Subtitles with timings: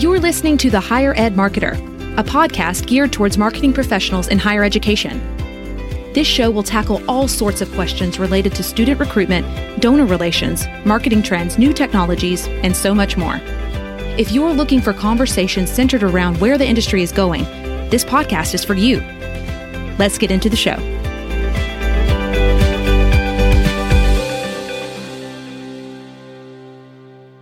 [0.00, 1.74] You're listening to The Higher Ed Marketer,
[2.16, 5.20] a podcast geared towards marketing professionals in higher education.
[6.14, 9.46] This show will tackle all sorts of questions related to student recruitment,
[9.82, 13.40] donor relations, marketing trends, new technologies, and so much more.
[14.16, 17.44] If you're looking for conversations centered around where the industry is going,
[17.90, 19.00] this podcast is for you.
[19.98, 20.99] Let's get into the show.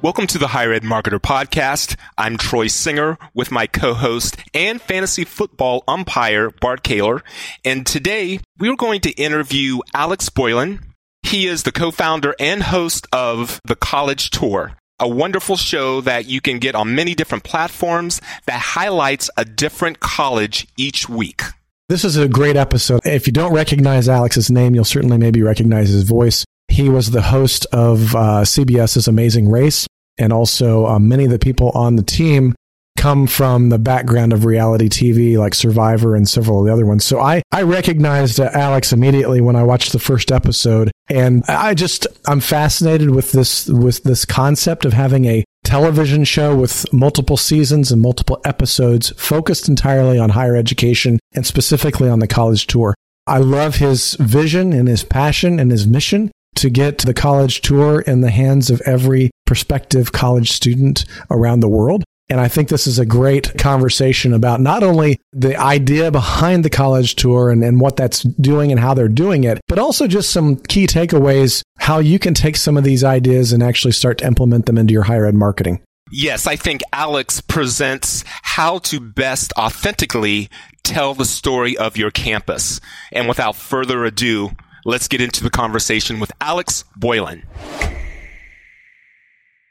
[0.09, 1.94] Welcome to the Higher Ed Marketer Podcast.
[2.17, 7.22] I'm Troy Singer with my co-host and fantasy football umpire, Bart Caylor.
[7.62, 10.81] And today we are going to interview Alex Boylan.
[11.25, 16.40] He is the co-founder and host of the College Tour, a wonderful show that you
[16.40, 21.43] can get on many different platforms that highlights a different college each week.
[21.90, 23.03] This is a great episode.
[23.04, 26.46] If you don't recognize Alex's name, you'll certainly maybe recognize his voice.
[26.68, 29.86] He was the host of uh, CBS's Amazing Race,
[30.18, 32.55] and also uh, many of the people on the team
[32.98, 37.05] come from the background of reality TV, like Survivor and several of the other ones.
[37.05, 40.91] So I, I recognized uh, Alex immediately when I watched the first episode.
[41.09, 46.57] And I just, I'm fascinated with this, with this concept of having a television show
[46.57, 52.27] with multiple seasons and multiple episodes focused entirely on higher education and specifically on the
[52.27, 52.95] college tour.
[53.29, 58.01] I love his vision and his passion and his mission to get the college tour
[58.01, 62.05] in the hands of every prospective college student around the world.
[62.31, 66.70] And I think this is a great conversation about not only the idea behind the
[66.70, 70.31] college tour and, and what that's doing and how they're doing it, but also just
[70.31, 74.27] some key takeaways, how you can take some of these ideas and actually start to
[74.27, 75.81] implement them into your higher ed marketing.
[76.11, 80.51] Yes, I think Alex presents how to best authentically
[80.83, 82.81] tell the story of your campus.
[83.12, 84.51] And without further ado,
[84.89, 87.47] let's get into the conversation with Alex Boylan.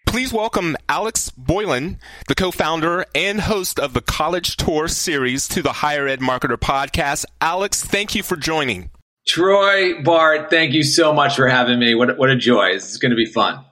[0.05, 5.73] Please welcome Alex Boylan, the co-founder and host of the College Tour series to the
[5.73, 7.25] Higher Ed Marketer podcast.
[7.41, 8.91] Alex, thank you for joining.
[9.27, 11.95] Troy, Bart, thank you so much for having me.
[11.95, 12.73] What, what a joy.
[12.73, 13.65] This is going to be fun.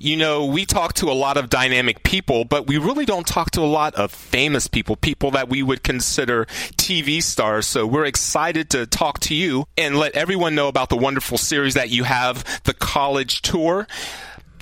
[0.00, 3.52] You know, we talk to a lot of dynamic people, but we really don't talk
[3.52, 6.46] to a lot of famous people, people that we would consider
[6.76, 7.68] TV stars.
[7.68, 11.74] So we're excited to talk to you and let everyone know about the wonderful series
[11.74, 13.86] that you have, the College Tour.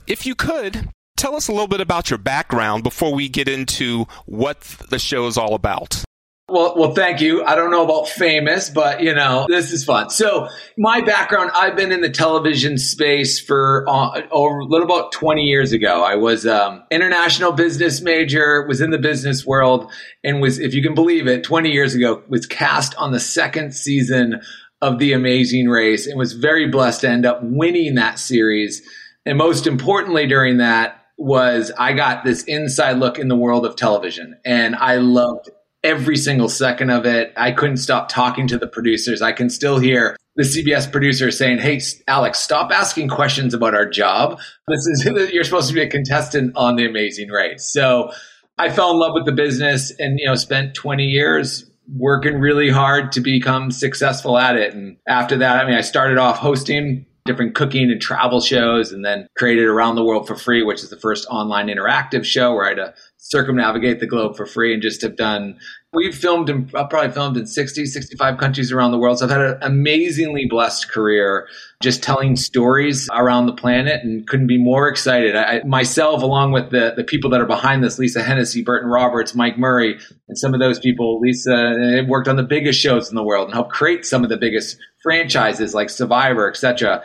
[0.07, 4.05] If you could, tell us a little bit about your background before we get into
[4.27, 6.05] what the show is all about.
[6.53, 7.43] Well, well, thank you.
[7.43, 10.11] I don't know about famous, but you know, this is fun.
[10.11, 15.13] So, my background, I've been in the television space for uh, over a little about
[15.13, 16.05] 20 years ago.
[16.05, 19.91] I was um, international business major, was in the business world,
[20.23, 23.73] and was, if you can believe it, 20 years ago, was cast on the second
[23.73, 24.43] season
[24.83, 28.83] of The Amazing Race, and was very blessed to end up winning that series.
[29.25, 33.75] And most importantly, during that was I got this inside look in the world of
[33.75, 35.49] television, and I loved
[35.85, 37.33] every single second of it.
[37.37, 39.23] I couldn't stop talking to the producers.
[39.23, 43.89] I can still hear the CBS producer saying, "Hey, Alex, stop asking questions about our
[43.89, 44.41] job.
[44.69, 48.13] This is you're supposed to be a contestant on The Amazing Race." So
[48.59, 52.71] I fell in love with the business, and you know, spent 20 years working really
[52.71, 54.73] hard to become successful at it.
[54.75, 59.05] And after that, I mean, I started off hosting different cooking and travel shows and
[59.05, 62.65] then created Around the World for Free, which is the first online interactive show where
[62.65, 65.57] I had to circumnavigate the globe for free and just have done
[65.93, 69.19] we've filmed I've probably filmed in 60 65 countries around the world.
[69.19, 71.47] So i've had an amazingly blessed career
[71.83, 76.71] just telling stories around the planet and couldn't be more excited I, myself along with
[76.71, 79.99] the, the people that are behind this lisa hennessy burton roberts mike murray
[80.29, 83.55] and some of those people lisa worked on the biggest shows in the world and
[83.55, 87.03] helped create some of the biggest franchises like survivor etc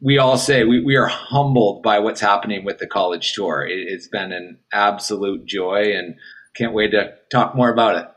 [0.00, 3.66] we all say we, we are humbled by what's happening with the college tour.
[3.68, 6.16] It, has been an absolute joy and
[6.54, 8.08] can't wait to talk more about it.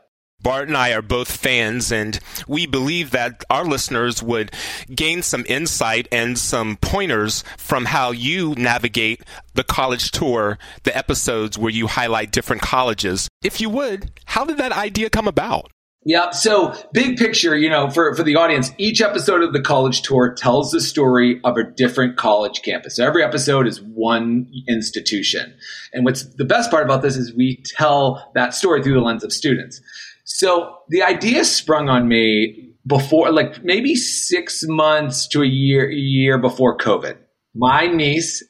[0.44, 4.52] Bart and I are both fans, and we believe that our listeners would
[4.94, 11.56] gain some insight and some pointers from how you navigate the college tour, the episodes
[11.56, 13.26] where you highlight different colleges.
[13.42, 15.70] If you would, how did that idea come about?
[16.04, 16.32] Yeah.
[16.32, 20.34] So big picture, you know, for, for the audience, each episode of the college tour
[20.34, 22.98] tells the story of a different college campus.
[22.98, 25.54] Every episode is one institution.
[25.94, 29.24] And what's the best part about this is we tell that story through the lens
[29.24, 29.80] of students.
[30.24, 36.38] So the idea sprung on me before, like maybe six months to a year, year
[36.38, 37.16] before COVID.
[37.54, 38.42] My niece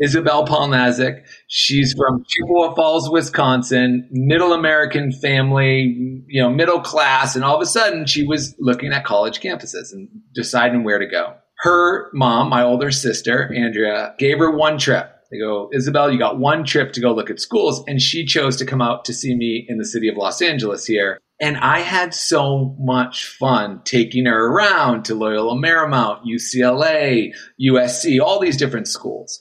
[0.00, 1.24] Isabel Polnazik.
[1.48, 7.34] She's from Chippewa Falls, Wisconsin, middle American family, you know, middle class.
[7.34, 11.06] And all of a sudden she was looking at college campuses and deciding where to
[11.06, 11.34] go.
[11.58, 15.10] Her mom, my older sister, Andrea, gave her one trip.
[15.30, 17.84] They go, Isabel, you got one trip to go look at schools.
[17.86, 20.86] And she chose to come out to see me in the city of Los Angeles
[20.86, 21.20] here.
[21.40, 28.40] And I had so much fun taking her around to Loyola Marymount, UCLA, USC, all
[28.40, 29.40] these different schools.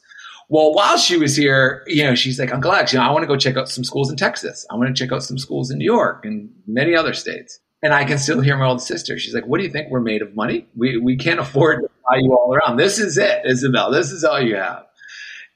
[0.50, 3.24] Well, while she was here, you know, she's like, Uncle Alex, you know, I want
[3.24, 4.66] to go check out some schools in Texas.
[4.72, 7.60] I want to check out some schools in New York and many other states.
[7.82, 9.20] And I can still hear my old sister.
[9.20, 9.90] She's like, What do you think?
[9.90, 10.68] We're made of money.
[10.76, 12.78] We, we can't afford to buy you all around.
[12.78, 13.92] This is it, Isabel.
[13.92, 14.87] This is all you have.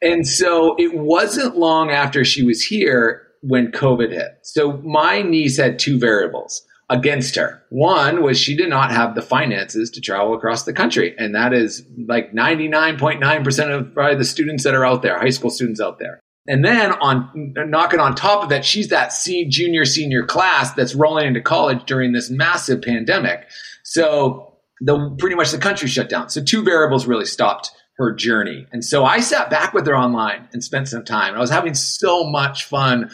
[0.01, 4.39] And so it wasn't long after she was here when COVID hit.
[4.43, 7.63] So my niece had two variables against her.
[7.69, 11.15] One was she did not have the finances to travel across the country.
[11.17, 15.49] And that is like 99.9% of probably the students that are out there, high school
[15.49, 16.19] students out there.
[16.47, 20.95] And then on knocking on top of that, she's that C junior senior class that's
[20.95, 23.47] rolling into college during this massive pandemic.
[23.83, 26.29] So the pretty much the country shut down.
[26.29, 27.71] So two variables really stopped
[28.01, 28.65] her journey.
[28.71, 31.35] And so I sat back with her online and spent some time.
[31.35, 33.11] I was having so much fun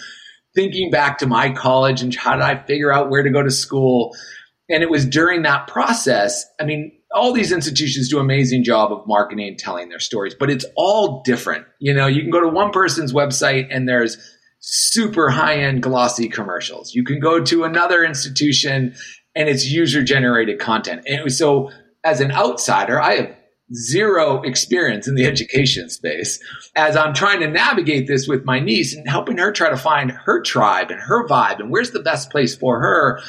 [0.56, 3.52] thinking back to my college and how did I figure out where to go to
[3.52, 4.16] school.
[4.70, 6.46] And it was during that process.
[6.60, 10.36] I mean, all these institutions do an amazing job of marketing and telling their stories,
[10.38, 11.66] but it's all different.
[11.80, 14.18] You know, you can go to one person's website and there's
[14.60, 16.94] super high end glossy commercials.
[16.94, 18.96] You can go to another institution
[19.36, 21.04] and it's user generated content.
[21.06, 21.72] And so
[22.04, 23.37] as an outsider, I have
[23.74, 26.40] zero experience in the education space
[26.76, 30.12] as I'm trying to navigate this with my niece and helping her try to find
[30.12, 33.22] her tribe and her vibe and where's the best place for her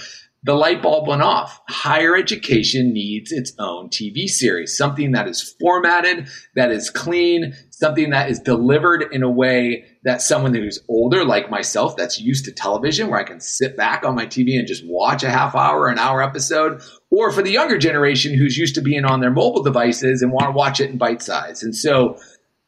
[0.44, 1.60] the light bulb went off.
[1.68, 8.10] Higher education needs its own TV series, something that is formatted, that is clean, something
[8.10, 12.52] that is delivered in a way that someone who's older, like myself, that's used to
[12.52, 15.88] television, where I can sit back on my TV and just watch a half hour,
[15.88, 19.64] an hour episode, or for the younger generation who's used to being on their mobile
[19.64, 21.64] devices and want to watch it in bite size.
[21.64, 22.16] And so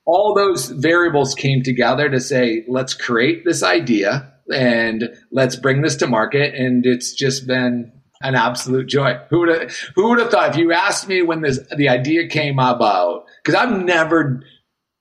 [0.04, 5.96] all those variables came together to say, let's create this idea and let's bring this
[5.96, 6.54] to market.
[6.54, 7.92] And it's just been
[8.22, 9.18] an absolute joy.
[9.30, 12.28] Who would have, who would have thought if you asked me when this, the idea
[12.28, 14.42] came about, cause I've never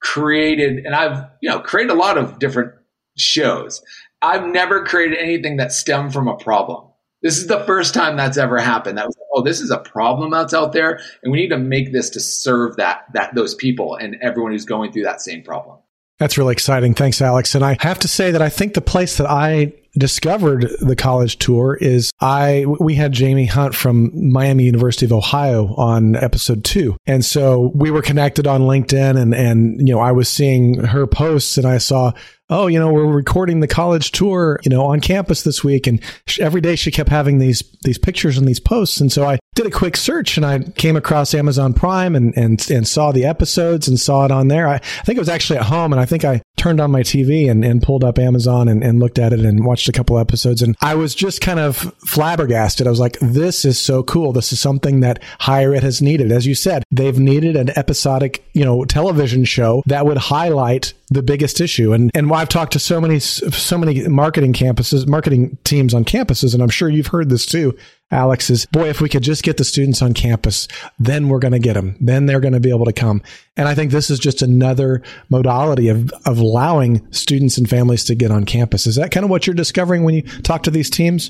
[0.02, 2.74] created, and I've, you know, created a lot of different
[3.18, 3.82] shows.
[4.22, 6.86] I've never created anything that stemmed from a problem.
[7.22, 8.98] This is the first time that's ever happened.
[8.98, 11.92] That was, oh, this is a problem that's out there, and we need to make
[11.92, 15.80] this to serve that that those people and everyone who's going through that same problem.
[16.20, 16.94] That's really exciting.
[16.94, 17.56] Thanks, Alex.
[17.56, 21.38] And I have to say that I think the place that I discovered the college
[21.38, 26.98] tour is I we had Jamie Hunt from Miami University of Ohio on episode 2.
[27.06, 31.06] And so we were connected on LinkedIn and and you know I was seeing her
[31.06, 32.14] posts and I saw
[32.50, 35.86] oh, you know, we're recording the college tour, you know, on campus this week.
[35.86, 36.02] And
[36.40, 39.00] every day she kept having these, these pictures and these posts.
[39.00, 42.70] And so I did a quick search and I came across Amazon Prime and, and,
[42.72, 44.68] and saw the episodes and saw it on there.
[44.68, 47.02] I, I think it was actually at home and I think I turned on my
[47.02, 50.20] TV and, and pulled up Amazon and, and looked at it and watched a couple
[50.20, 50.62] episodes.
[50.62, 52.86] And I was just kind of flabbergasted.
[52.86, 54.34] I was like, this is so cool.
[54.34, 56.32] This is something that higher ed has needed.
[56.32, 61.24] As you said, they've needed an episodic, you know, television show that would highlight the
[61.24, 61.94] biggest issue.
[61.94, 66.54] And and I've talked to so many so many marketing campuses, marketing teams on campuses,
[66.54, 67.78] and I'm sure you've heard this too.
[68.12, 70.68] Alex is boy, if we could just get the students on campus,
[70.98, 71.96] then we're going to get them.
[72.00, 73.22] Then they're going to be able to come.
[73.56, 78.16] And I think this is just another modality of of allowing students and families to
[78.16, 78.88] get on campus.
[78.88, 81.30] Is that kind of what you're discovering when you talk to these teams?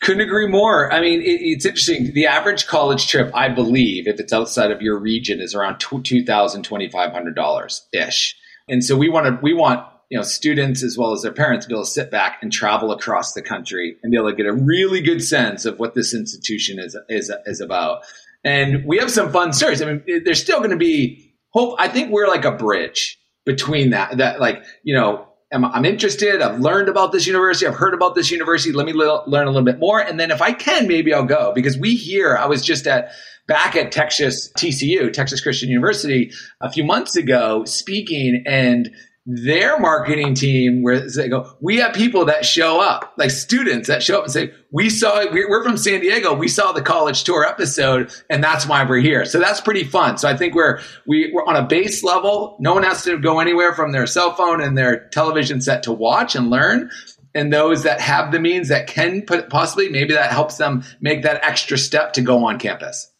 [0.00, 0.92] Couldn't agree more.
[0.92, 2.12] I mean, it, it's interesting.
[2.12, 6.24] The average college trip, I believe, if it's outside of your region, is around two
[6.24, 8.36] thousand twenty five hundred dollars ish.
[8.68, 11.64] And so we want to we want you know students as well as their parents
[11.64, 14.36] to be able to sit back and travel across the country and be able to
[14.36, 18.02] get a really good sense of what this institution is is is about.
[18.44, 19.80] And we have some fun stories.
[19.80, 21.76] I mean, there's still going to be hope.
[21.78, 24.18] I think we're like a bridge between that.
[24.18, 26.40] That like you know I'm, interested.
[26.40, 27.66] I've learned about this university.
[27.66, 28.72] I've heard about this university.
[28.72, 30.00] Let me l- learn a little bit more.
[30.00, 33.10] And then if I can, maybe I'll go because we hear, I was just at
[33.46, 36.30] back at Texas TCU, Texas Christian University,
[36.60, 38.90] a few months ago speaking and
[39.24, 44.02] their marketing team where they go, we have people that show up, like students that
[44.02, 46.34] show up and say, we saw, we're from San Diego.
[46.34, 49.24] We saw the college tour episode and that's why we're here.
[49.24, 50.18] So that's pretty fun.
[50.18, 52.56] So I think we're, we, we're on a base level.
[52.58, 55.92] No one has to go anywhere from their cell phone and their television set to
[55.92, 56.90] watch and learn.
[57.34, 61.22] And those that have the means that can put, possibly, maybe that helps them make
[61.22, 63.11] that extra step to go on campus.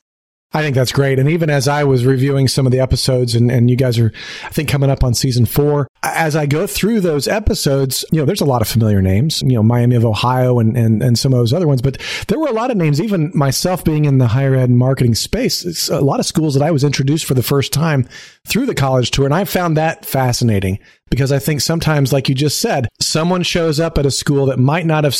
[0.54, 1.18] I think that's great.
[1.18, 4.12] And even as I was reviewing some of the episodes, and, and you guys are,
[4.44, 8.26] I think, coming up on season four, as I go through those episodes, you know,
[8.26, 11.32] there's a lot of familiar names, you know, Miami of Ohio and, and, and some
[11.32, 11.96] of those other ones, but
[12.28, 15.64] there were a lot of names, even myself being in the higher ed marketing space,
[15.64, 18.06] it's a lot of schools that I was introduced for the first time
[18.46, 19.24] through the college tour.
[19.24, 20.78] And I found that fascinating
[21.08, 24.58] because I think sometimes, like you just said, someone shows up at a school that
[24.58, 25.16] might not have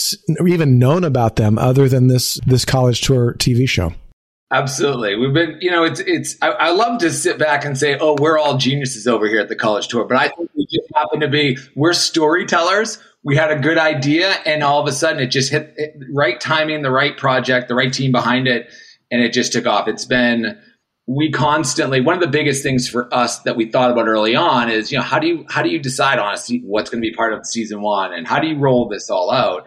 [0.46, 3.94] even known about them other than this, this college tour TV show.
[4.52, 5.16] Absolutely.
[5.16, 8.16] We've been, you know, it's, it's, I, I, love to sit back and say, oh,
[8.20, 10.04] we're all geniuses over here at the college tour.
[10.04, 12.98] But I think we just happen to be, we're storytellers.
[13.24, 16.38] We had a good idea and all of a sudden it just hit it, right
[16.38, 18.70] timing, the right project, the right team behind it.
[19.10, 19.88] And it just took off.
[19.88, 20.60] It's been,
[21.06, 24.70] we constantly, one of the biggest things for us that we thought about early on
[24.70, 27.14] is, you know, how do you, how do you decide on what's going to be
[27.14, 29.66] part of season one and how do you roll this all out?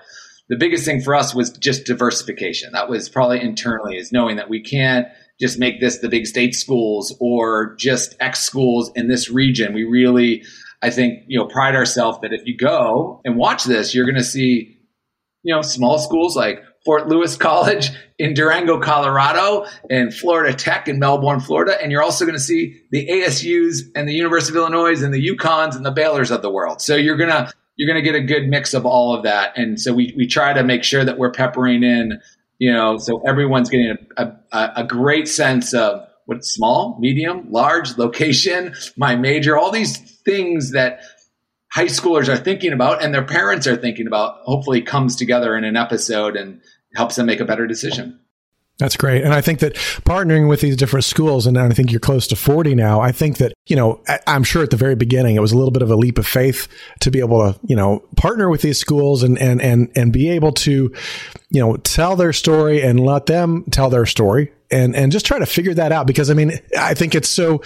[0.50, 2.72] The biggest thing for us was just diversification.
[2.74, 5.08] That was probably internally is knowing that we can't
[5.40, 9.74] just make this the big state schools or just X schools in this region.
[9.74, 10.44] We really,
[10.82, 14.16] I think, you know, pride ourselves that if you go and watch this, you're going
[14.16, 14.78] to see,
[15.44, 21.00] you know, small schools like Fort Lewis College in Durango, Colorado, and Florida Tech in
[21.00, 21.75] Melbourne, Florida.
[21.82, 25.28] And you're also going to see the ASUs and the University of Illinois and the
[25.28, 26.82] UConns and the Baylors of the world.
[26.82, 29.58] So you're going to you're going to get a good mix of all of that.
[29.58, 32.22] And so we, we try to make sure that we're peppering in,
[32.58, 37.98] you know, so everyone's getting a, a, a great sense of what small, medium, large,
[37.98, 41.01] location, my major, all these things that
[41.72, 45.63] high schoolers are thinking about and their parents are thinking about hopefully comes together in
[45.63, 46.62] an episode and
[46.96, 48.20] helps them make a better decision.
[48.77, 49.24] That's great.
[49.24, 52.36] And I think that partnering with these different schools, and I think you're close to
[52.36, 55.53] 40 now, I think that, you know, I'm sure at the very beginning it was
[55.53, 56.67] a little bit of a leap of faith
[57.00, 60.29] to be able to, you know, partner with these schools and, and, and, and be
[60.29, 60.94] able to,
[61.51, 65.39] you know, tell their story and let them tell their story and, and just try
[65.39, 66.05] to figure that out.
[66.05, 67.62] Because I mean, I think it's so,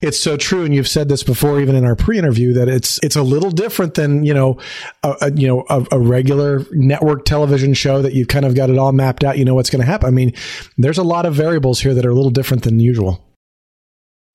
[0.00, 3.16] it's so true, and you've said this before, even in our pre-interview, that it's it's
[3.16, 4.58] a little different than you know,
[5.02, 8.70] a, a you know, a, a, regular network television show that you've kind of got
[8.70, 9.38] it all mapped out.
[9.38, 10.08] You know what's going to happen.
[10.08, 10.32] I mean,
[10.76, 13.24] there's a lot of variables here that are a little different than usual.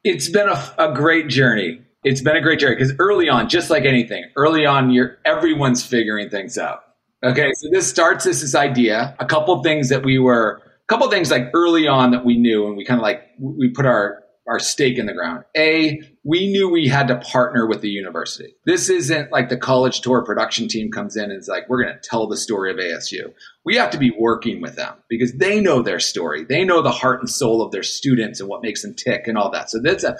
[0.03, 1.81] It's been a, a great journey.
[2.03, 5.85] It's been a great journey because early on, just like anything, early on, you're everyone's
[5.85, 6.79] figuring things out.
[7.23, 9.15] Okay, so this starts as this idea.
[9.19, 12.65] A couple things that we were, a couple things like early on that we knew,
[12.65, 15.45] and we kind of like we put our our stake in the ground.
[15.55, 18.55] A, we knew we had to partner with the university.
[18.65, 21.93] This isn't like the college tour production team comes in and is like, we're going
[21.93, 23.31] to tell the story of ASU.
[23.63, 26.45] We have to be working with them because they know their story.
[26.45, 29.37] They know the heart and soul of their students and what makes them tick and
[29.37, 29.69] all that.
[29.69, 30.17] So that's a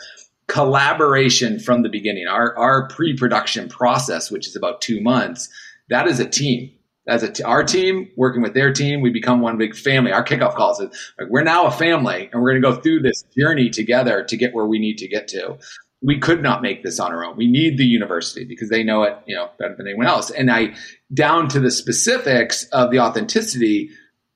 [0.47, 2.27] collaboration from the beginning.
[2.27, 5.49] Our, our pre production process, which is about two months,
[5.89, 6.71] that is a team
[7.09, 10.11] as a t- our team working with their team, we become one big family.
[10.11, 10.89] Our kickoff calls is
[11.19, 14.37] like we're now a family, and we're going to go through this journey together to
[14.37, 15.57] get where we need to get to.
[16.01, 17.35] We could not make this on our own.
[17.35, 20.29] We need the university because they know it, you know, better than anyone else.
[20.29, 20.75] And I
[21.13, 23.89] down to the specifics of the authenticity.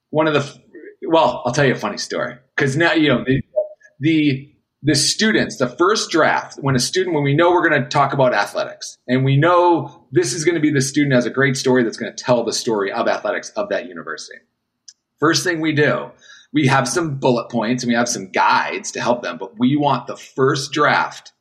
[0.10, 0.62] One of the
[1.08, 3.42] well, I'll tell you a funny story because now you know the,
[4.00, 4.54] the
[4.84, 8.12] the students, the first draft, when a student, when we know we're going to talk
[8.14, 11.58] about athletics and we know this is going to be the student has a great
[11.58, 14.38] story that's going to tell the story of athletics of that university.
[15.20, 16.12] First thing we do,
[16.54, 19.76] we have some bullet points and we have some guides to help them, but we
[19.76, 21.32] want the first draft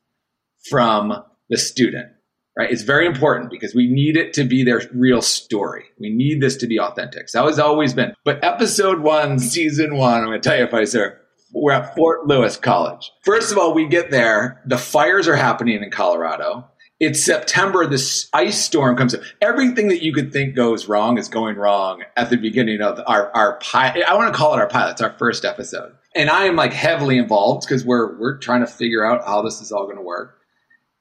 [0.71, 2.09] from the student,
[2.57, 2.71] right?
[2.71, 5.85] It's very important because we need it to be their real story.
[5.99, 7.29] We need this to be authentic.
[7.29, 8.15] So that has always been.
[8.25, 11.09] But episode one, season one, I'm going to tell you if I say
[11.53, 13.13] we're at Fort Lewis College.
[13.23, 14.63] First of all, we get there.
[14.65, 16.69] The fires are happening in Colorado.
[17.03, 17.85] It's September.
[17.85, 19.23] This ice storm comes up.
[19.41, 23.29] Everything that you could think goes wrong is going wrong at the beginning of our
[23.35, 24.05] our pilot.
[24.05, 24.93] I want to call it our pilot.
[24.93, 28.69] It's our first episode, and I am like heavily involved because we're we're trying to
[28.69, 30.39] figure out how this is all going to work.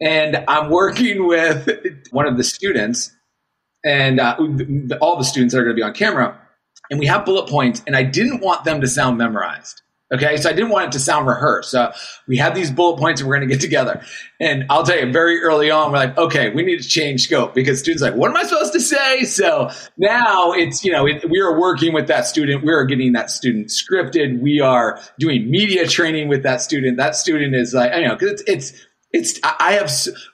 [0.02, 1.70] And I'm working with
[2.10, 3.16] one of the students,
[3.86, 4.38] and uh,
[5.02, 6.36] all the students that are going to be on camera,
[6.90, 7.84] and we have bullet points.
[7.86, 9.84] And I didn't want them to sound memorized.
[10.14, 11.72] Okay, so I didn't want it to sound rehearsed.
[11.72, 11.94] So
[12.28, 14.02] we had these bullet points and we're going to get together.
[14.42, 17.54] And I'll tell you, very early on, we're like, okay, we need to change scope
[17.54, 19.24] because students like, what am I supposed to say?
[19.24, 22.62] So now it's, you know, it, we are working with that student.
[22.62, 24.42] We are getting that student scripted.
[24.42, 26.98] We are doing media training with that student.
[26.98, 29.92] That student is like, you know, because it's, it's, it's, I have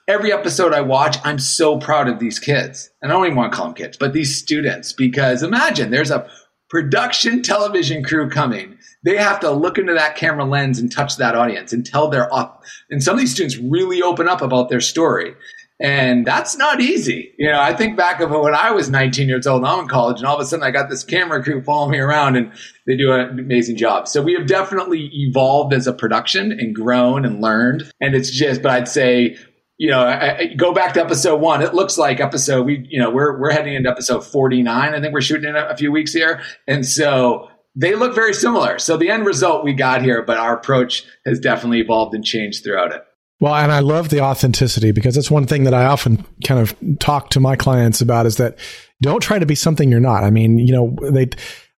[0.08, 2.90] every episode I watch, I'm so proud of these kids.
[3.00, 6.10] And I don't even want to call them kids, but these students, because imagine there's
[6.10, 6.28] a
[6.68, 11.34] production television crew coming they have to look into that camera lens and touch that
[11.34, 12.58] audience and tell their off
[12.90, 15.34] and some of these students really open up about their story
[15.80, 17.32] And that's not easy.
[17.38, 19.88] You know, I think back of when I was 19 years old and I'm in
[19.88, 22.52] college and all of a sudden I got this camera crew following me around and
[22.86, 24.08] they do an amazing job.
[24.08, 27.88] So we have definitely evolved as a production and grown and learned.
[28.00, 29.36] And it's just, but I'd say
[29.78, 31.62] you know, I, I go back to episode one.
[31.62, 34.92] It looks like episode we, you know, we're we're heading into episode forty nine.
[34.92, 38.34] I think we're shooting in a, a few weeks here, and so they look very
[38.34, 38.78] similar.
[38.78, 42.64] So the end result we got here, but our approach has definitely evolved and changed
[42.64, 43.04] throughout it.
[43.40, 46.74] Well, and I love the authenticity because that's one thing that I often kind of
[46.98, 48.58] talk to my clients about is that
[49.00, 50.24] don't try to be something you're not.
[50.24, 51.28] I mean, you know, they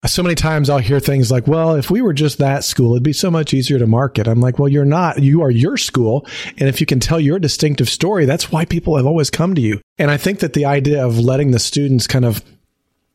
[0.06, 3.02] so many times I'll hear things like, well, if we were just that school, it'd
[3.02, 4.26] be so much easier to market.
[4.26, 5.22] I'm like, well, you're not.
[5.22, 6.26] You are your school.
[6.56, 9.60] And if you can tell your distinctive story, that's why people have always come to
[9.60, 9.82] you.
[9.98, 12.42] And I think that the idea of letting the students kind of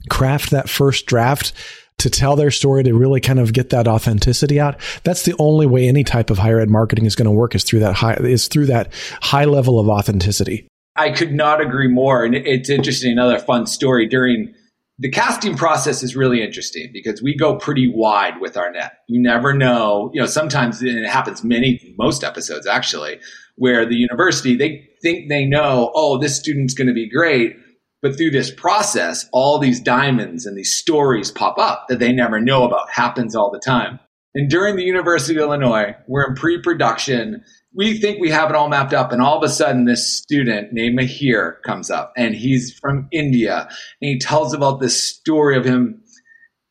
[0.10, 1.54] craft that first draft
[2.00, 5.66] to tell their story, to really kind of get that authenticity out, that's the only
[5.66, 8.14] way any type of higher ed marketing is going to work is through that high,
[8.16, 10.68] is through that high level of authenticity.
[10.96, 12.24] I could not agree more.
[12.24, 13.12] And it's interesting.
[13.12, 14.54] Another fun story during
[14.98, 18.94] the casting process is really interesting because we go pretty wide with our net.
[19.10, 23.20] You never know, you know, sometimes it happens many, most episodes actually,
[23.56, 27.58] where the university, they think they know, oh, this student's going to be great.
[28.06, 32.40] But through this process, all these diamonds and these stories pop up that they never
[32.40, 32.92] know about.
[32.92, 34.00] Happens all the time.
[34.36, 37.44] And during the University of Illinois, we're in pre-production
[37.76, 40.72] we think we have it all mapped up and all of a sudden this student
[40.72, 43.68] named mahir comes up and he's from india
[44.02, 46.02] and he tells about this story of him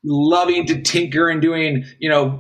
[0.05, 2.39] loving to tinker and doing, you know,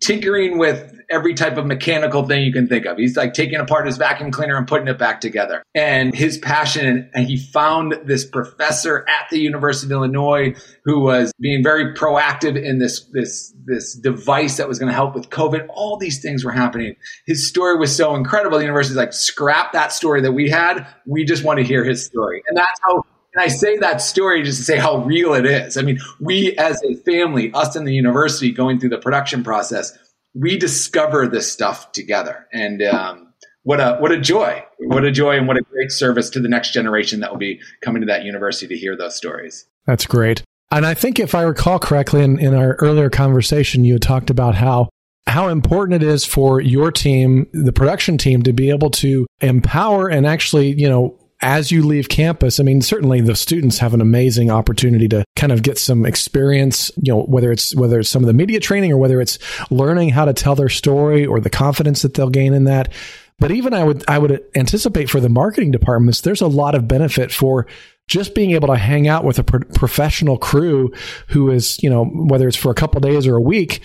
[0.00, 2.96] tinkering with every type of mechanical thing you can think of.
[2.96, 5.62] He's like taking apart his vacuum cleaner and putting it back together.
[5.74, 11.32] And his passion, and he found this professor at the University of Illinois who was
[11.38, 15.66] being very proactive in this, this, this device that was going to help with COVID.
[15.70, 16.96] All these things were happening.
[17.26, 18.58] His story was so incredible.
[18.58, 20.86] The university's like, scrap that story that we had.
[21.06, 22.42] We just want to hear his story.
[22.48, 25.76] And that's how and I say that story just to say how real it is.
[25.76, 29.96] I mean, we as a family, us in the university going through the production process,
[30.34, 32.46] we discover this stuff together.
[32.52, 34.64] And um, what a what a joy.
[34.78, 37.60] What a joy and what a great service to the next generation that will be
[37.82, 39.66] coming to that university to hear those stories.
[39.86, 40.42] That's great.
[40.70, 44.54] And I think if I recall correctly in, in our earlier conversation, you talked about
[44.54, 44.88] how
[45.26, 50.08] how important it is for your team, the production team, to be able to empower
[50.08, 54.00] and actually, you know, as you leave campus, I mean, certainly the students have an
[54.00, 58.22] amazing opportunity to kind of get some experience, you know, whether it's, whether it's some
[58.22, 59.38] of the media training or whether it's
[59.70, 62.92] learning how to tell their story or the confidence that they'll gain in that.
[63.38, 66.86] But even I would, I would anticipate for the marketing departments, there's a lot of
[66.86, 67.66] benefit for
[68.06, 70.92] just being able to hang out with a pro- professional crew
[71.28, 73.80] who is, you know, whether it's for a couple days or a week,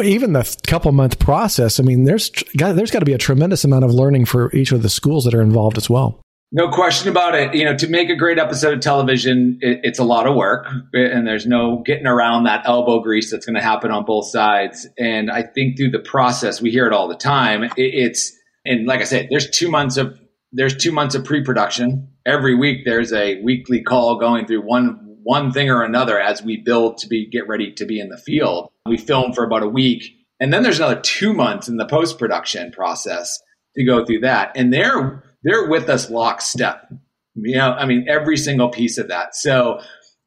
[0.00, 1.80] even the couple month process.
[1.80, 4.82] I mean, there's, there's got to be a tremendous amount of learning for each of
[4.82, 6.20] the schools that are involved as well.
[6.52, 7.54] No question about it.
[7.54, 10.66] You know, to make a great episode of television, it, it's a lot of work,
[10.92, 14.88] and there's no getting around that elbow grease that's going to happen on both sides.
[14.98, 17.62] And I think through the process, we hear it all the time.
[17.62, 20.18] It, it's and like I said, there's two months of
[20.50, 22.08] there's two months of pre-production.
[22.26, 26.56] Every week, there's a weekly call going through one one thing or another as we
[26.56, 28.70] build to be get ready to be in the field.
[28.86, 30.02] We film for about a week,
[30.40, 33.38] and then there's another two months in the post-production process
[33.76, 34.50] to go through that.
[34.56, 36.92] And there they're with us lockstep.
[37.34, 39.34] You know, I mean, every single piece of that.
[39.34, 39.80] So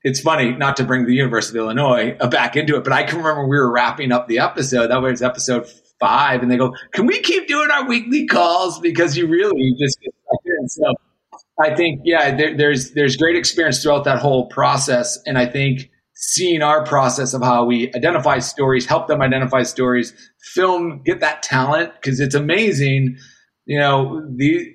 [0.04, 3.04] it's funny not to bring the University of Illinois uh, back into it, but I
[3.04, 4.88] can remember we were wrapping up the episode.
[4.88, 5.68] That was episode
[6.00, 10.00] five, and they go, "Can we keep doing our weekly calls because you really just
[10.02, 10.94] get stuck in?" So
[11.62, 15.90] I think, yeah, there, there's there's great experience throughout that whole process, and I think
[16.16, 20.14] seeing our process of how we identify stories, help them identify stories,
[20.54, 23.18] film, get that talent because it's amazing.
[23.66, 24.74] You know, the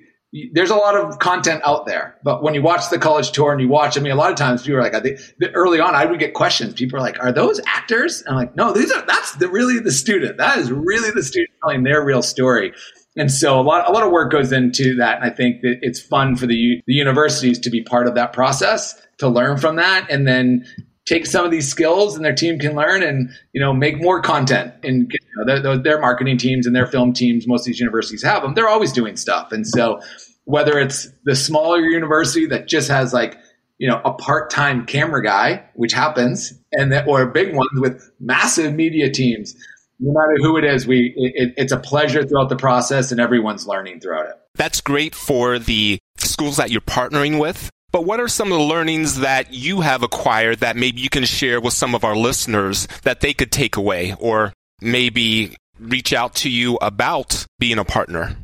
[0.53, 3.59] there's a lot of content out there, but when you watch the college tour and
[3.59, 5.19] you watch, I mean, a lot of times people are like, I think
[5.55, 6.73] early on, I would get questions.
[6.75, 9.03] People are like, "Are those actors?" And I'm like, "No, these are.
[9.07, 10.37] That's the, really the student.
[10.37, 12.73] That is really the student telling their real story."
[13.17, 15.79] And so a lot, a lot of work goes into that, and I think that
[15.81, 19.77] it's fun for the the universities to be part of that process to learn from
[19.77, 20.63] that, and then
[21.09, 24.21] take some of these skills and their team can learn and you know make more
[24.21, 27.47] content and you know, their, their marketing teams and their film teams.
[27.47, 29.51] Most of these universities have them they're always doing stuff.
[29.51, 30.01] And so
[30.45, 33.37] whether it's the smaller university that just has like
[33.79, 38.73] you know a part-time camera guy which happens and that, or big ones with massive
[38.73, 39.55] media teams
[39.99, 43.65] no matter who it is we it, it's a pleasure throughout the process and everyone's
[43.65, 44.35] learning throughout it.
[44.55, 48.63] That's great for the schools that you're partnering with but what are some of the
[48.63, 52.87] learnings that you have acquired that maybe you can share with some of our listeners
[53.03, 58.35] that they could take away or maybe reach out to you about being a partner?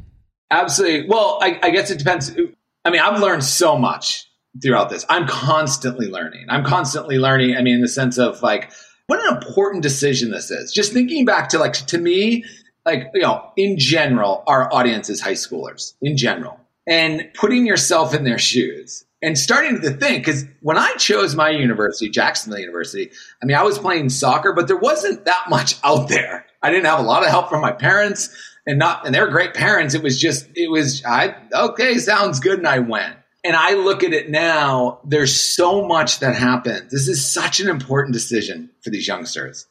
[0.51, 1.08] Absolutely.
[1.08, 2.36] Well, I, I guess it depends.
[2.84, 4.29] I mean, I've learned so much
[4.62, 5.05] throughout this.
[5.10, 6.45] I'm constantly learning.
[6.49, 7.55] I'm constantly learning.
[7.55, 8.71] I mean, in the sense of like,
[9.08, 10.73] what an important decision this is.
[10.73, 12.45] Just thinking back to like, to me,
[12.86, 18.13] like, you know, in general, our audience is high schoolers in general and putting yourself
[18.13, 23.09] in their shoes and starting to think because when I chose my university, Jacksonville University,
[23.41, 26.45] I mean, I was playing soccer, but there wasn't that much out there.
[26.61, 28.29] I didn't have a lot of help from my parents
[28.67, 29.95] and not, and they're great parents.
[29.95, 32.59] It was just, it was, I, okay, sounds good.
[32.59, 33.15] And I went.
[33.43, 36.91] And I look at it now, there's so much that happens.
[36.91, 39.65] This is such an important decision for these youngsters.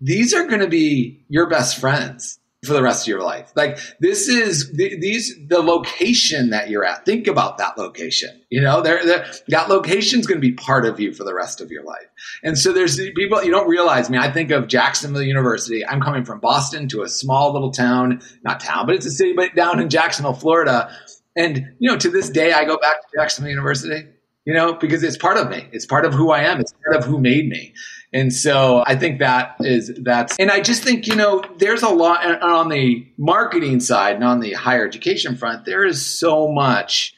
[0.00, 3.52] These are going to be your best friends for the rest of your life.
[3.54, 7.04] Like this is the, these the location that you're at.
[7.04, 8.42] Think about that location.
[8.50, 11.60] You know, there that location is going to be part of you for the rest
[11.60, 12.06] of your life.
[12.42, 14.08] And so there's people you don't realize.
[14.08, 15.86] I mean, I think of Jacksonville University.
[15.86, 19.32] I'm coming from Boston to a small little town, not town, but it's a city,
[19.32, 20.90] but down in Jacksonville, Florida.
[21.36, 24.08] And you know, to this day, I go back to Jacksonville University.
[24.44, 25.66] You know, because it's part of me.
[25.72, 26.60] It's part of who I am.
[26.60, 27.74] It's part of who made me.
[28.16, 31.90] And so I think that is that's, and I just think, you know, there's a
[31.90, 37.12] lot on the marketing side and on the higher education front, there is so much,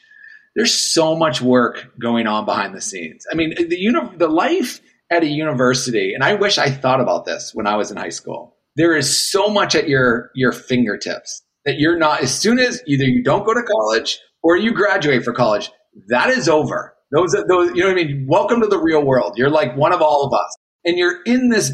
[0.57, 3.25] there's so much work going on behind the scenes.
[3.31, 7.23] I mean, the, uni- the life at a university, and I wish I thought about
[7.23, 8.57] this when I was in high school.
[8.75, 13.05] There is so much at your, your fingertips that you're not, as soon as either
[13.05, 15.71] you don't go to college or you graduate for college,
[16.09, 16.93] that is over.
[17.15, 18.27] Those, those, you know what I mean?
[18.27, 19.37] Welcome to the real world.
[19.37, 21.71] You're like one of all of us and you're in this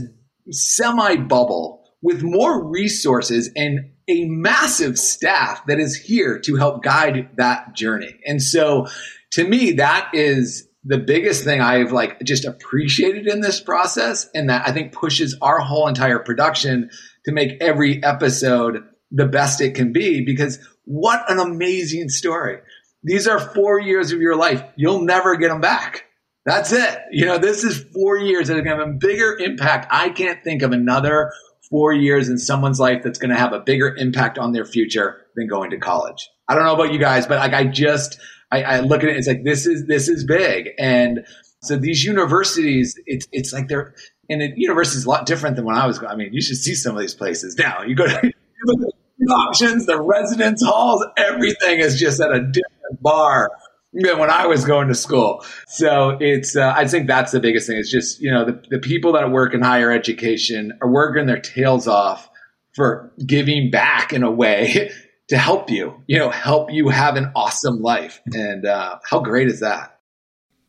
[0.52, 7.30] semi bubble with more resources and a massive staff that is here to help guide
[7.38, 8.20] that journey.
[8.26, 8.88] And so
[9.32, 14.50] to me, that is the biggest thing I've like just appreciated in this process and
[14.50, 16.92] that I think pushes our whole entire production
[17.26, 22.60] to make every episode the best it can be because what an amazing story.
[23.04, 24.64] These are four years of your life.
[24.76, 26.05] You'll never get them back.
[26.46, 27.00] That's it.
[27.12, 29.88] You know, this is four years that are going to have a bigger impact.
[29.90, 31.32] I can't think of another
[31.70, 35.22] four years in someone's life that's going to have a bigger impact on their future
[35.36, 36.30] than going to college.
[36.48, 38.20] I don't know about you guys, but like I just,
[38.52, 40.70] I, I look at it, it's like, this is, this is big.
[40.78, 41.26] And
[41.64, 43.96] so these universities, it's, it's like they're,
[44.30, 46.12] and the university is a lot different than when I was going.
[46.12, 47.82] I mean, you should see some of these places now.
[47.82, 48.22] You go to
[48.66, 53.50] the options, the residence halls, everything is just at a different bar
[53.96, 55.44] when I was going to school.
[55.68, 57.78] So it's, uh, I think that's the biggest thing.
[57.78, 61.40] It's just, you know, the, the people that work in higher education are working their
[61.40, 62.30] tails off
[62.74, 64.92] for giving back in a way
[65.30, 68.22] to help you, you know, help you have an awesome life.
[68.34, 69.96] And uh, how great is that?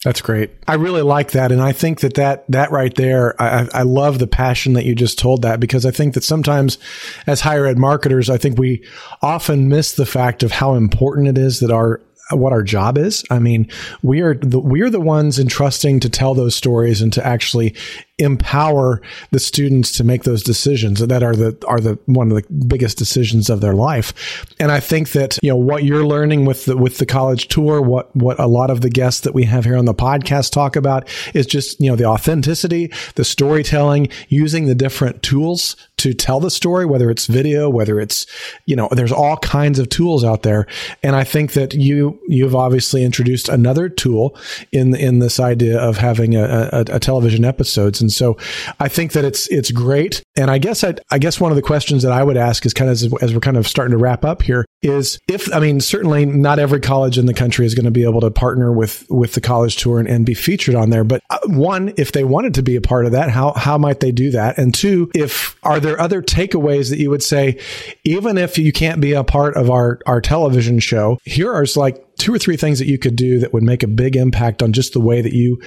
[0.05, 0.53] That's great.
[0.69, 4.21] I really like that, and I think that that that right there, I, I love
[4.21, 6.79] the passion that you just told that because I think that sometimes,
[7.27, 8.85] as higher ed marketers, I think we
[9.21, 13.25] often miss the fact of how important it is that our what our job is.
[13.31, 13.69] I mean,
[14.03, 17.75] we are the, we are the ones entrusting to tell those stories and to actually
[18.18, 22.64] empower the students to make those decisions that are the are the one of the
[22.66, 24.46] biggest decisions of their life.
[24.59, 27.83] And I think that you know what you're learning with the with the college tour,
[27.83, 30.76] what what a lot of the guests that we have here on the podcast talk
[30.76, 36.40] about is just you know the authenticity, the storytelling, using the different tools to tell
[36.40, 38.26] the story, whether it's video, whether it's
[38.64, 40.66] you know there's all kinds of tools out there.
[41.02, 44.38] And I think that you you've obviously introduced another tool
[44.72, 48.37] in in this idea of having a, a, a television episodes and so
[48.79, 50.23] I think that it's it's great.
[50.37, 52.73] And I guess I, I guess one of the questions that I would ask is
[52.73, 55.59] kind of as, as we're kind of starting to wrap up here is if I
[55.59, 58.73] mean certainly not every college in the country is going to be able to partner
[58.73, 61.03] with with the college tour and, and be featured on there.
[61.03, 63.99] But uh, one, if they wanted to be a part of that, how how might
[63.99, 64.57] they do that?
[64.57, 67.59] And two, if are there other takeaways that you would say,
[68.05, 72.05] even if you can't be a part of our our television show, here are like
[72.19, 74.73] two or three things that you could do that would make a big impact on
[74.73, 75.61] just the way that you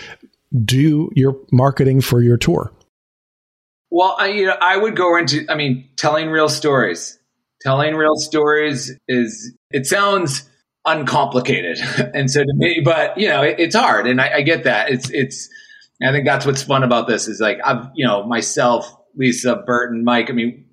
[0.66, 2.72] do your marketing for your tour?
[3.92, 7.18] Well, I, you know, I would go into, I mean, telling real stories.
[7.62, 10.50] Telling real stories is, it sounds
[10.86, 11.80] uncomplicated.
[12.14, 14.08] and so to me, but you know, it, it's hard.
[14.08, 14.92] And I, I, get that.
[14.92, 15.50] It's, it's,
[16.02, 20.04] I think that's what's fun about this is like, I've, you know, myself, Lisa, Burton,
[20.04, 20.69] Mike, I mean,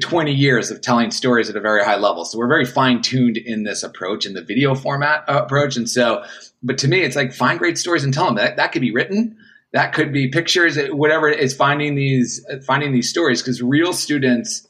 [0.00, 2.24] 20 years of telling stories at a very high level.
[2.24, 5.76] So we're very fine tuned in this approach, in the video format uh, approach.
[5.76, 6.24] And so
[6.62, 8.92] but to me, it's like find great stories and tell them that that could be
[8.92, 9.36] written.
[9.72, 14.68] That could be pictures, whatever it is, finding these, finding these stories because real students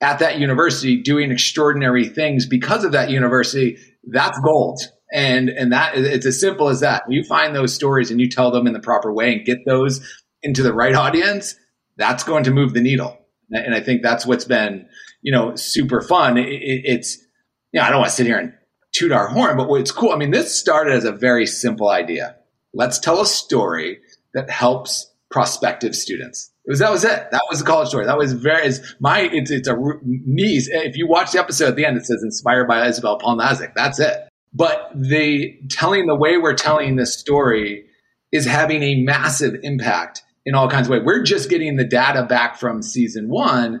[0.00, 4.80] at that university doing extraordinary things because of that university, that's gold.
[5.12, 7.04] And, and that it's as simple as that.
[7.08, 10.00] You find those stories and you tell them in the proper way and get those
[10.42, 11.56] into the right audience,
[11.96, 13.23] that's going to move the needle.
[13.54, 14.86] And I think that's what's been,
[15.22, 16.36] you know, super fun.
[16.36, 17.18] It, it, it's,
[17.72, 18.52] you know, I don't want to sit here and
[18.92, 22.36] toot our horn, but what's cool, I mean, this started as a very simple idea.
[22.72, 23.98] Let's tell a story
[24.34, 26.50] that helps prospective students.
[26.66, 27.30] It was that was it.
[27.30, 28.06] That was the college story.
[28.06, 30.68] That was very it's my it's it's a niece.
[30.72, 33.74] If you watch the episode at the end, it says inspired by Isabel Palnazek.
[33.74, 34.16] That's it.
[34.54, 37.84] But the telling the way we're telling this story
[38.32, 41.02] is having a massive impact in all kinds of ways.
[41.04, 43.80] We're just getting the data back from season one.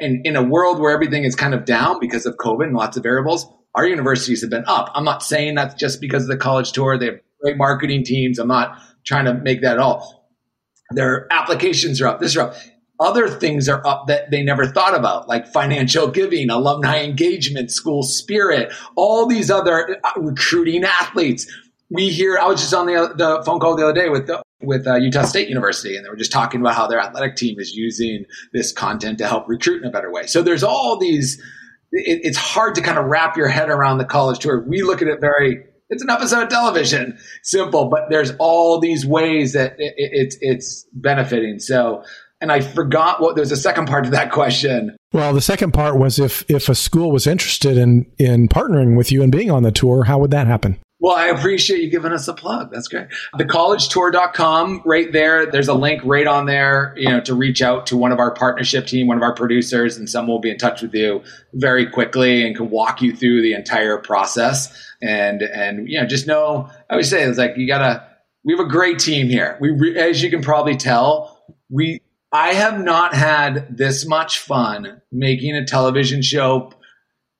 [0.00, 2.96] In, in a world where everything is kind of down because of COVID and lots
[2.96, 4.90] of variables, our universities have been up.
[4.94, 6.96] I'm not saying that's just because of the college tour.
[6.96, 8.38] They have great marketing teams.
[8.38, 10.30] I'm not trying to make that at all.
[10.90, 12.20] Their applications are up.
[12.20, 12.54] This are up.
[13.00, 18.04] Other things are up that they never thought about, like financial giving, alumni engagement, school
[18.04, 21.52] spirit, all these other uh, recruiting athletes.
[21.90, 24.42] We hear, I was just on the, the phone call the other day with the,
[24.66, 27.58] with uh, Utah State University, and they were just talking about how their athletic team
[27.58, 30.26] is using this content to help recruit in a better way.
[30.26, 31.40] So there's all these.
[31.92, 34.64] It, it's hard to kind of wrap your head around the college tour.
[34.66, 37.18] We look at it very it's an episode of television.
[37.42, 41.58] Simple, but there's all these ways that it, it, it's it's benefiting.
[41.58, 42.02] So,
[42.40, 44.96] and I forgot what there's a second part to that question.
[45.12, 49.12] Well, the second part was if if a school was interested in in partnering with
[49.12, 50.78] you and being on the tour, how would that happen?
[51.04, 52.70] Well, I appreciate you giving us a plug.
[52.72, 53.08] That's great.
[53.34, 55.44] Thecollegetour.com, right there.
[55.44, 58.32] There's a link right on there, you know, to reach out to one of our
[58.32, 61.84] partnership team, one of our producers, and some will be in touch with you very
[61.84, 64.74] quickly and can walk you through the entire process.
[65.02, 68.08] And, and, you know, just know, I always say it's like, you gotta,
[68.42, 69.58] we have a great team here.
[69.60, 72.00] We, as you can probably tell, we,
[72.32, 76.72] I have not had this much fun making a television show.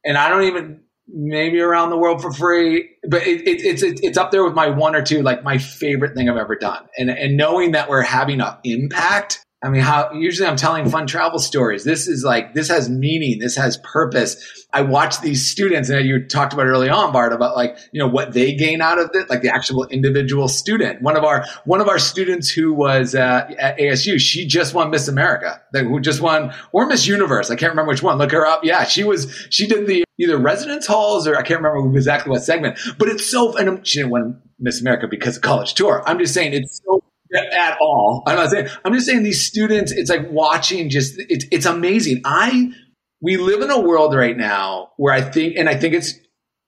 [0.05, 2.90] And I don't even, maybe around the world for free.
[3.08, 5.58] But it, it, it's it, it's up there with my one or two like my
[5.58, 6.86] favorite thing I've ever done.
[6.98, 11.07] And and knowing that we're having an impact I mean, how usually I'm telling fun
[11.07, 11.85] travel stories.
[11.85, 13.38] This is like, this has meaning.
[13.38, 14.66] This has purpose.
[14.74, 18.07] I watch these students and you talked about early on, Bart, about like, you know,
[18.07, 21.00] what they gain out of it, like the actual individual student.
[21.00, 24.90] One of our, one of our students who was uh, at ASU, she just won
[24.90, 27.50] Miss America, who just won, or Miss Universe.
[27.50, 28.18] I can't remember which one.
[28.18, 28.64] Look her up.
[28.64, 28.85] Yeah.
[28.85, 32.79] She was, she did the either residence halls or I can't remember exactly what segment,
[32.98, 36.03] but it's so, and she didn't win Miss America because of college tour.
[36.05, 37.03] I'm just saying it's so
[37.34, 38.22] at all.
[38.26, 38.68] I'm not saying.
[38.84, 39.92] I'm just saying these students.
[39.92, 40.88] It's like watching.
[40.90, 42.22] Just it's it's amazing.
[42.24, 42.72] I
[43.20, 46.10] we live in a world right now where I think, and I think it's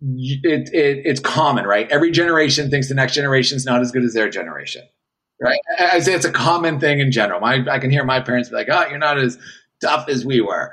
[0.00, 1.90] it, it it's common, right?
[1.90, 4.82] Every generation thinks the next generation is not as good as their generation,
[5.40, 5.58] right?
[5.78, 7.40] I, say it's a common thing in general.
[7.40, 9.38] My, I can hear my parents be like, "Oh, you're not as
[9.82, 10.72] tough as we were."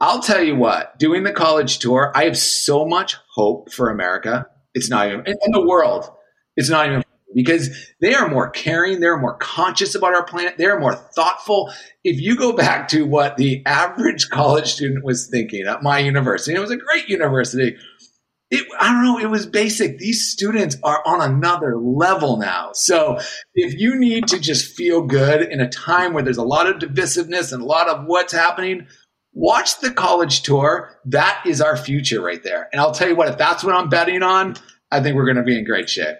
[0.00, 0.98] I'll tell you what.
[0.98, 4.46] Doing the college tour, I have so much hope for America.
[4.74, 6.10] It's not even in the world.
[6.56, 10.80] It's not even because they are more caring, they're more conscious about our planet, they're
[10.80, 11.72] more thoughtful.
[12.04, 16.56] If you go back to what the average college student was thinking at my university,
[16.56, 17.76] it was a great university.
[18.52, 19.98] It, I don't know, it was basic.
[19.98, 22.70] These students are on another level now.
[22.72, 23.20] So
[23.54, 26.80] if you need to just feel good in a time where there's a lot of
[26.80, 28.88] divisiveness and a lot of what's happening,
[29.32, 30.98] watch the college tour.
[31.04, 32.68] That is our future right there.
[32.72, 34.56] And I'll tell you what, if that's what I'm betting on,
[34.90, 36.16] I think we're going to be in great shape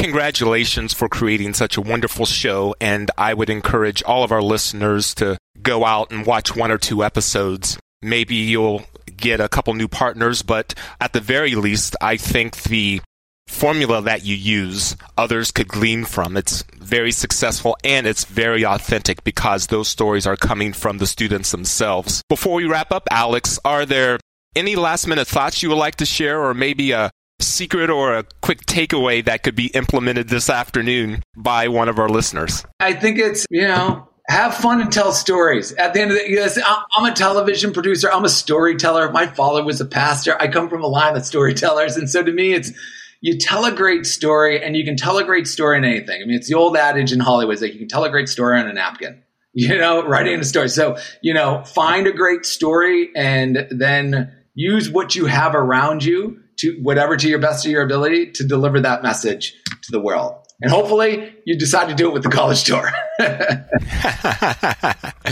[0.00, 2.74] congratulations for creating such a wonderful show.
[2.80, 6.78] And I would encourage all of our listeners to go out and watch one or
[6.78, 7.78] two episodes.
[8.02, 8.82] Maybe you'll
[9.16, 13.02] get a couple new partners, but at the very least, I think the
[13.46, 16.36] formula that you use, others could glean from.
[16.36, 21.50] It's very successful and it's very authentic because those stories are coming from the students
[21.50, 22.22] themselves.
[22.28, 24.18] Before we wrap up, Alex, are there
[24.56, 27.10] any last minute thoughts you would like to share or maybe a
[27.42, 32.08] secret or a quick takeaway that could be implemented this afternoon by one of our
[32.08, 32.64] listeners?
[32.78, 35.72] I think it's, you know, have fun and tell stories.
[35.72, 38.10] At the end of the yes, uh, I'm a television producer.
[38.10, 39.10] I'm a storyteller.
[39.10, 40.40] My father was a pastor.
[40.40, 41.96] I come from a line of storytellers.
[41.96, 42.72] And so to me, it's,
[43.20, 46.20] you tell a great story and you can tell a great story in anything.
[46.22, 48.58] I mean, it's the old adage in Hollywood that you can tell a great story
[48.58, 49.22] on a napkin,
[49.52, 50.68] you know, writing a story.
[50.68, 56.40] So, you know, find a great story and then use what you have around you
[56.60, 60.34] to whatever to your best of your ability to deliver that message to the world.
[60.62, 62.90] And hopefully you decide to do it with the college tour.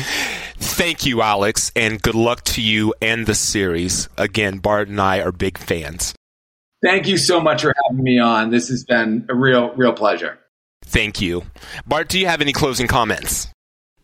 [0.57, 4.09] Thank you, Alex, and good luck to you and the series.
[4.17, 6.15] Again, Bart and I are big fans.
[6.83, 8.51] Thank you so much for having me on.
[8.51, 10.39] This has been a real, real pleasure.
[10.85, 11.45] Thank you.
[11.87, 13.49] Bart, do you have any closing comments?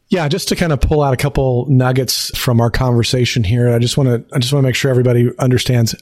[0.08, 3.70] Yeah, just to kind of pull out a couple nuggets from our conversation here.
[3.70, 5.94] I just want to I just want to make sure everybody understands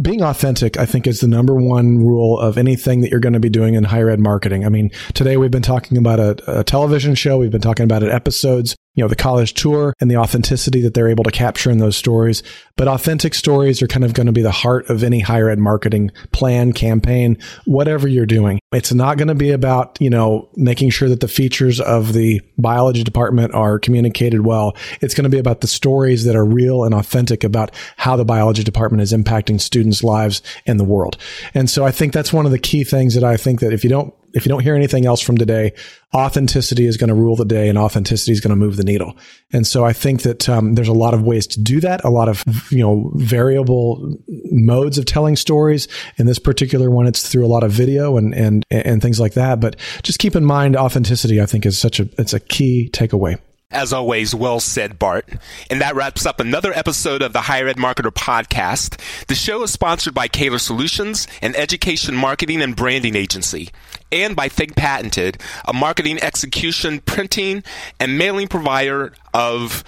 [0.00, 0.76] being authentic.
[0.76, 3.74] I think is the number one rule of anything that you're going to be doing
[3.74, 4.66] in higher ed marketing.
[4.66, 8.02] I mean, today we've been talking about a, a television show, we've been talking about
[8.02, 8.76] it episodes.
[8.94, 11.96] You know, the college tour and the authenticity that they're able to capture in those
[11.96, 12.42] stories.
[12.76, 15.58] But authentic stories are kind of going to be the heart of any higher ed
[15.58, 18.58] marketing plan, campaign, whatever you're doing.
[18.72, 22.40] It's not going to be about, you know, making sure that the features of the
[22.58, 24.76] biology department are communicated well.
[25.00, 28.24] It's going to be about the stories that are real and authentic about how the
[28.24, 31.16] biology department is impacting students' lives in the world.
[31.54, 33.84] And so I think that's one of the key things that I think that if
[33.84, 35.72] you don't if you don't hear anything else from today,
[36.14, 39.16] authenticity is going to rule the day and authenticity is going to move the needle.
[39.52, 42.10] And so I think that um, there's a lot of ways to do that, a
[42.10, 44.16] lot of, you know, variable
[44.50, 45.88] modes of telling stories.
[46.16, 49.34] In this particular one, it's through a lot of video and, and, and things like
[49.34, 49.60] that.
[49.60, 53.38] But just keep in mind, authenticity, I think is such a, it's a key takeaway.
[53.72, 55.28] As always, well said, Bart.
[55.70, 59.00] And that wraps up another episode of the Higher Ed Marketer podcast.
[59.26, 63.68] The show is sponsored by Caylor Solutions, an education marketing and branding agency,
[64.12, 67.62] and by Think Patented, a marketing execution, printing,
[67.98, 69.84] and mailing provider of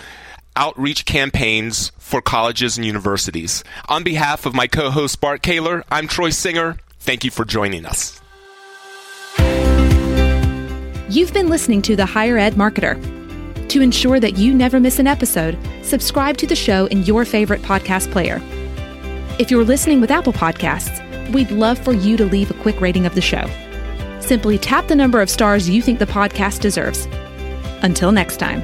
[0.56, 3.64] outreach campaigns for colleges and universities.
[3.88, 6.78] On behalf of my co-host Bart Caylor, I'm Troy Singer.
[7.00, 8.20] Thank you for joining us.
[11.08, 13.00] You've been listening to the Higher Ed Marketer.
[13.68, 17.62] To ensure that you never miss an episode, subscribe to the show in your favorite
[17.62, 18.40] podcast player.
[19.38, 21.00] If you're listening with Apple Podcasts,
[21.32, 23.48] we'd love for you to leave a quick rating of the show.
[24.22, 27.06] Simply tap the number of stars you think the podcast deserves.
[27.82, 28.62] Until next time.